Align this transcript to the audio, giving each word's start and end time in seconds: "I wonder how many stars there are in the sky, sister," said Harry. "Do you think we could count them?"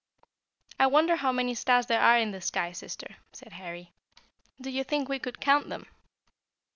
"I 0.79 0.87
wonder 0.87 1.15
how 1.15 1.31
many 1.31 1.53
stars 1.53 1.85
there 1.85 2.01
are 2.01 2.17
in 2.17 2.31
the 2.31 2.41
sky, 2.41 2.71
sister," 2.71 3.17
said 3.33 3.53
Harry. 3.53 3.93
"Do 4.59 4.71
you 4.71 4.83
think 4.83 5.07
we 5.07 5.19
could 5.19 5.39
count 5.39 5.69
them?" 5.69 5.85